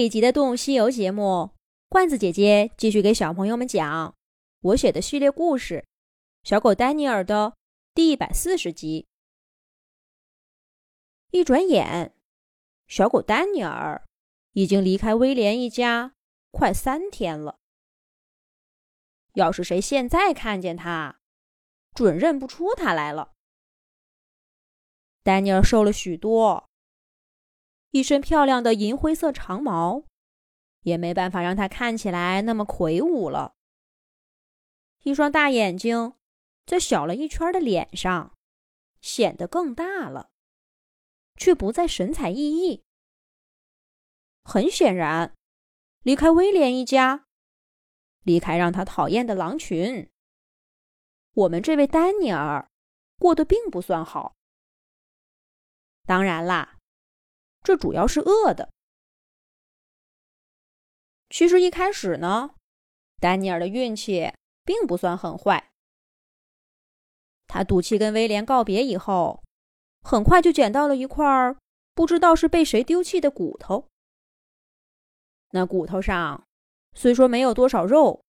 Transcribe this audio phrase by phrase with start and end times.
[0.00, 1.50] 这一集的《动物西游》节目，
[1.90, 4.16] 罐子姐姐继续给小朋友们讲
[4.62, 5.84] 我写的系列故事
[6.48, 7.54] 《小狗丹尼尔》的
[7.92, 9.06] 第一百四十集。
[11.32, 12.14] 一转眼，
[12.86, 14.02] 小狗丹尼尔
[14.54, 16.14] 已经离开威廉一家
[16.50, 17.58] 快三天了。
[19.34, 21.20] 要是谁现在看见他，
[21.92, 23.32] 准认不出他来了。
[25.22, 26.69] 丹尼尔瘦了许多。
[27.90, 30.04] 一身漂亮的银灰色长毛，
[30.82, 33.54] 也没办法让他看起来那么魁梧了。
[35.02, 36.14] 一双大眼睛
[36.66, 38.36] 在小了一圈的脸上
[39.00, 40.30] 显得更大了，
[41.36, 42.82] 却不再神采奕奕。
[44.44, 45.34] 很显然，
[46.02, 47.26] 离开威廉一家，
[48.22, 50.08] 离开让他讨厌的狼群，
[51.32, 52.70] 我们这位丹尼尔
[53.18, 54.36] 过得并不算好。
[56.06, 56.76] 当然啦。
[57.62, 58.70] 这主要是饿的。
[61.28, 62.54] 其实一开始呢，
[63.20, 64.32] 丹尼尔的运气
[64.64, 65.70] 并不算很坏。
[67.46, 69.42] 他赌气跟威廉告别以后，
[70.02, 71.24] 很快就捡到了一块
[71.94, 73.88] 不知道是被谁丢弃的骨头。
[75.50, 76.46] 那骨头上
[76.94, 78.22] 虽说没有多少肉，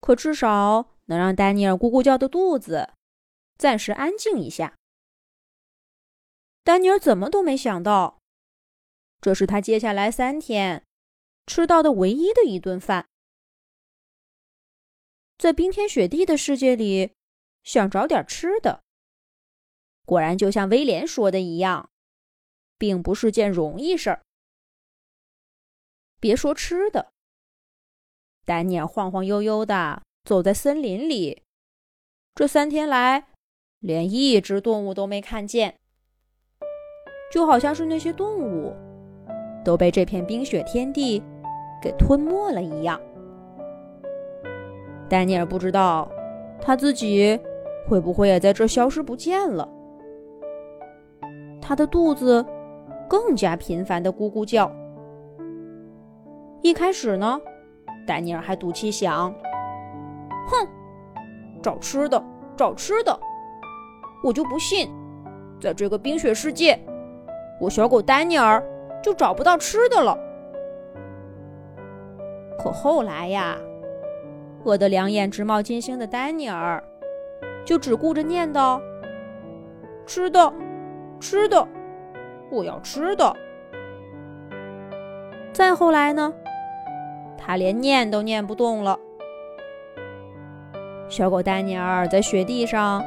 [0.00, 2.90] 可至少能让丹尼尔咕咕叫的肚子
[3.56, 4.74] 暂时安静一下。
[6.62, 8.18] 丹尼尔怎么都没想到。
[9.24, 10.84] 这是他接下来三天
[11.46, 13.08] 吃到的唯一的一顿饭。
[15.38, 17.14] 在冰天雪地的世界里，
[17.62, 18.82] 想找点吃的，
[20.04, 21.88] 果然就像威廉说的一样，
[22.76, 24.20] 并不是件容易事儿。
[26.20, 27.10] 别说吃的，
[28.44, 31.42] 丹尼尔晃晃悠悠的走在森林里，
[32.34, 33.28] 这三天来
[33.78, 35.80] 连一只动物都没看见，
[37.32, 38.83] 就好像是那些动物。
[39.64, 41.22] 都被这片冰雪天地
[41.80, 43.00] 给吞没了一样。
[45.08, 46.08] 丹尼尔不知道
[46.60, 47.38] 他自己
[47.88, 49.68] 会不会也在这消失不见了。
[51.60, 52.44] 他的肚子
[53.08, 54.70] 更加频繁的咕咕叫。
[56.62, 57.40] 一开始呢，
[58.06, 59.34] 丹尼尔还赌气想
[60.48, 60.68] ：“哼，
[61.62, 62.22] 找吃的，
[62.56, 63.18] 找吃的！
[64.22, 64.90] 我就不信，
[65.60, 66.78] 在这个冰雪世界，
[67.60, 68.62] 我小狗丹尼尔。”
[69.04, 70.18] 就找不到吃的了。
[72.58, 73.58] 可后来呀，
[74.64, 76.82] 饿得两眼直冒金星的丹尼尔，
[77.66, 78.80] 就只顾着念叨
[80.06, 80.50] ：“吃的，
[81.20, 81.68] 吃的，
[82.50, 83.36] 我要吃的。”
[85.52, 86.32] 再后来呢，
[87.36, 88.98] 他连念都念不动了。
[91.10, 93.04] 小狗丹尼尔在雪地上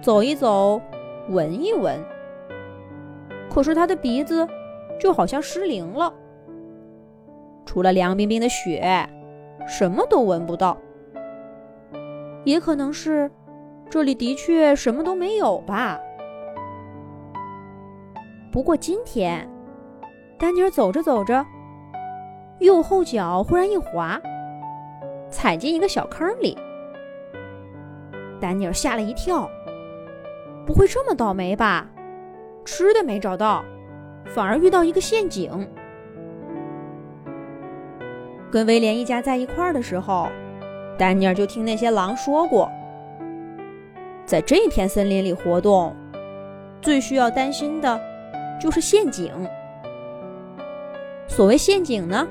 [0.00, 0.80] 走一走，
[1.28, 2.02] 闻一闻，
[3.50, 4.48] 可是他的鼻子。
[4.98, 6.12] 就好像失灵了，
[7.66, 9.08] 除了凉冰冰的雪，
[9.66, 10.76] 什么都闻不到。
[12.44, 13.30] 也可能是
[13.88, 15.98] 这里的确什么都没有吧。
[18.52, 19.48] 不过今天，
[20.38, 21.44] 丹尼尔走着走着，
[22.60, 24.20] 右后脚忽然一滑，
[25.30, 26.56] 踩进一个小坑里。
[28.40, 29.48] 丹尼尔吓了一跳，
[30.66, 31.90] 不会这么倒霉吧？
[32.64, 33.64] 吃的没找到。
[34.26, 35.50] 反而遇到一个陷阱。
[38.50, 40.28] 跟威廉一家在一块儿的时候，
[40.96, 42.70] 丹尼尔就听那些狼说过，
[44.24, 45.94] 在这片森林里活动，
[46.80, 48.00] 最需要担心的
[48.60, 49.32] 就是陷阱。
[51.26, 52.26] 所谓陷阱呢，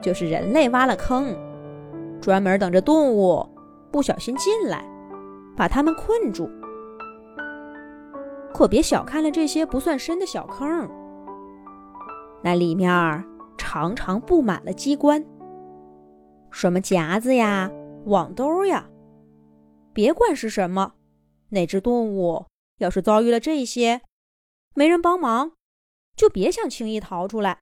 [0.00, 1.36] 就是人类挖了坑，
[2.20, 3.46] 专门等着动物
[3.90, 4.82] 不小心进来，
[5.54, 6.50] 把它们困住。
[8.56, 10.90] 可别小看了这些不算深的小坑，
[12.42, 13.22] 那里面
[13.58, 15.22] 常常布满了机关，
[16.50, 17.70] 什么夹子呀、
[18.06, 18.88] 网兜呀，
[19.92, 20.94] 别管是什么，
[21.50, 22.46] 哪只动物
[22.78, 24.00] 要是遭遇了这些，
[24.74, 25.52] 没人帮忙，
[26.16, 27.60] 就别想轻易逃出来。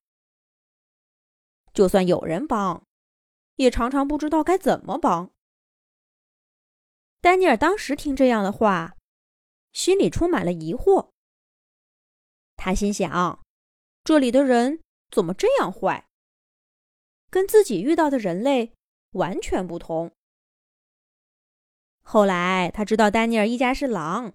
[1.72, 2.84] 就算有人帮，
[3.57, 5.33] 也常常不知道该怎么帮。
[7.21, 8.95] 丹尼尔当时听这样的话。
[9.74, 11.10] 心里充满了疑惑。
[12.56, 13.44] 他心想
[14.03, 14.80] ：“这里的人
[15.10, 16.06] 怎么这样坏？
[17.28, 18.72] 跟自己遇到的人类
[19.10, 20.12] 完全不同。”
[22.06, 24.32] 后来他知道丹尼尔一家是狼，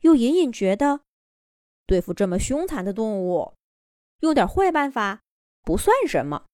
[0.00, 1.00] 又隐隐觉得
[1.86, 3.54] 对付这么凶残的动物，
[4.20, 5.22] 用点坏办法
[5.62, 6.46] 不算什么。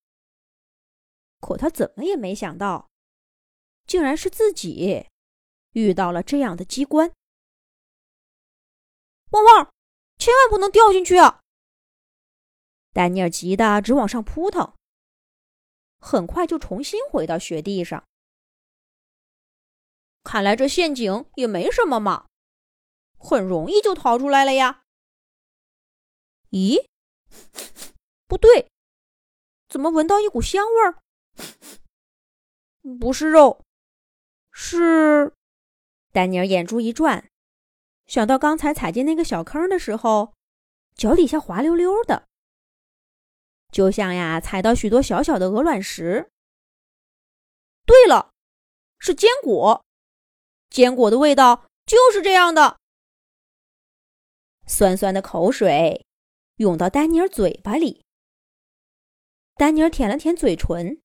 [1.41, 2.89] 可他怎么也没想到，
[3.87, 5.09] 竟然是自己
[5.73, 7.13] 遇到了这样的机关。
[9.35, 9.75] 汪汪！
[10.17, 11.41] 千万不能掉进去啊！
[12.93, 14.77] 丹尼尔急得直往上扑腾，
[15.99, 18.05] 很快就重新回到雪地上。
[20.23, 22.29] 看来这陷阱也没什么嘛，
[23.19, 24.85] 很容易就逃出来了呀。
[26.51, 26.87] 咦，
[28.29, 28.71] 不对，
[29.69, 31.03] 怎么闻到一股香味儿？
[33.01, 33.65] 不是肉，
[34.53, 35.35] 是……
[36.13, 37.29] 丹尼尔眼珠一转，
[38.07, 40.35] 想到刚才踩进那个小坑的时候，
[40.95, 42.27] 脚底下滑溜溜的，
[43.73, 46.31] 就像呀踩到许多小小的鹅卵石。
[47.87, 48.33] 对了，
[48.99, 49.85] 是坚果。
[50.71, 52.79] 坚果的味道就是这样的，
[54.67, 56.05] 酸酸的口水
[56.57, 58.05] 涌到丹尼尔嘴巴里。
[59.55, 61.01] 丹尼尔舔了舔嘴唇，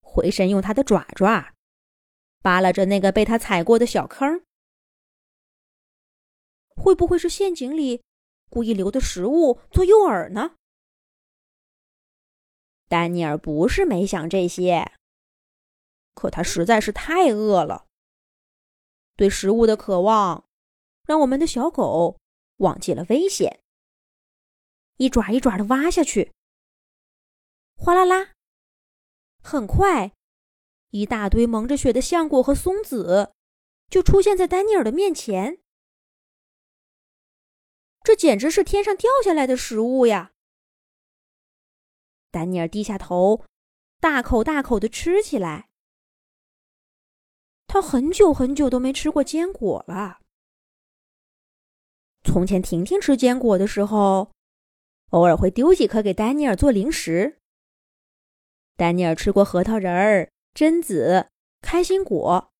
[0.00, 1.54] 回身用他的爪爪
[2.40, 4.42] 扒拉着那个被他踩过的小坑。
[6.76, 8.02] 会不会是陷阱里
[8.50, 10.56] 故意留的食物做诱饵呢？
[12.88, 14.92] 丹尼尔不是没想这些，
[16.14, 17.86] 可他实在是太饿了。
[19.16, 20.44] 对食物的渴望，
[21.06, 22.18] 让我们的小狗
[22.58, 23.62] 忘记了危险，
[24.98, 26.32] 一爪一爪的挖下去。
[27.76, 28.32] 哗啦啦！
[29.42, 30.12] 很快，
[30.90, 33.32] 一大堆蒙着雪的橡果和松子
[33.88, 35.61] 就出现在丹尼尔的面前。
[38.04, 40.32] 这简直是天上掉下来的食物呀！
[42.30, 43.44] 丹尼尔低下头，
[44.00, 45.68] 大口大口的吃起来。
[47.66, 50.20] 他很久很久都没吃过坚果了。
[52.24, 54.32] 从前，婷婷吃坚果的时候，
[55.10, 57.38] 偶尔会丢几颗给丹尼尔做零食。
[58.76, 61.28] 丹尼尔吃过核桃仁儿、榛子、
[61.60, 62.52] 开心果、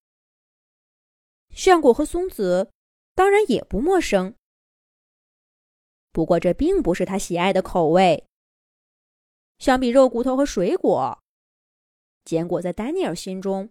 [1.50, 2.70] 炫果和松子，
[3.14, 4.34] 当然也不陌生。
[6.12, 8.28] 不过，这并不是他喜爱的口味。
[9.58, 11.18] 相比肉骨头和水果，
[12.24, 13.70] 坚果在丹尼尔心中。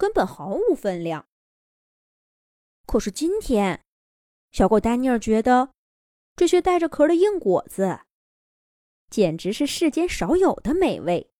[0.00, 1.26] 根本毫无分量。
[2.86, 3.84] 可是今天，
[4.52, 5.72] 小狗丹尼尔觉得
[6.36, 8.02] 这些带着壳的硬果子，
[9.10, 11.32] 简直是世间少有的美味。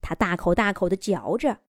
[0.00, 1.64] 他大口大口的嚼着，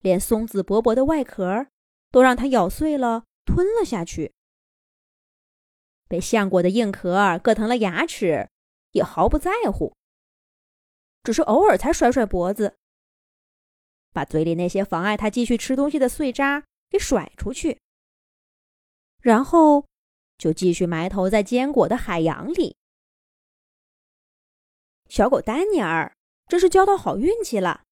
[0.00, 1.66] 连松子薄薄的外壳
[2.10, 4.35] 都让他咬碎了吞了下去。
[6.08, 8.48] 被橡果的硬壳硌疼了牙齿，
[8.92, 9.94] 也毫不在乎，
[11.22, 12.76] 只是偶尔才甩甩脖子。
[14.12, 17.80] 把嘴里那些妨碍他继续吃东西的碎渣给甩出去，
[19.20, 19.86] 然后
[20.38, 22.76] 就继续埋头在坚果的海洋里。
[25.08, 26.16] 小狗丹尼尔
[26.48, 27.82] 真是交到好运气了。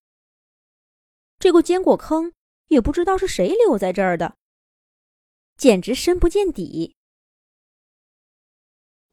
[1.38, 2.32] 这个坚果坑
[2.68, 4.36] 也不知道是谁留在这儿的，
[5.56, 6.96] 简直深不见底。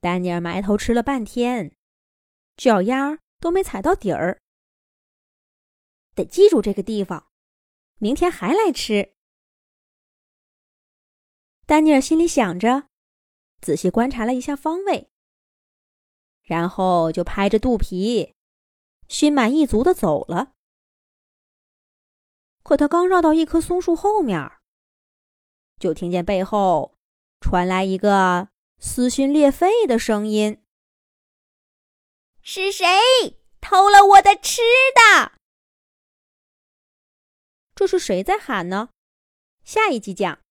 [0.01, 1.77] 丹尼尔埋头吃了半天，
[2.57, 4.41] 脚丫都没踩到底儿。
[6.15, 7.31] 得记住这个地方，
[7.99, 9.13] 明天还来吃。
[11.67, 12.89] 丹尼尔心里想着，
[13.61, 15.11] 仔细观察了一下方位，
[16.41, 18.33] 然后就拍着肚皮，
[19.07, 20.55] 心满意足的走了。
[22.63, 24.51] 可他刚绕到一棵松树后面，
[25.79, 26.97] 就听见背后
[27.39, 28.49] 传来一个
[28.83, 30.65] 撕心裂肺的声音
[32.41, 32.83] ：“是谁
[33.61, 34.61] 偷了我的吃
[34.95, 35.33] 的？”
[37.75, 38.89] 这是谁在喊呢？
[39.63, 40.41] 下一集讲。